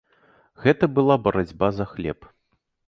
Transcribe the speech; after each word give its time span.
Гэта 0.63 0.89
была 1.01 1.19
барацьба 1.29 1.67
за 1.83 1.91
хлеб. 1.95 2.19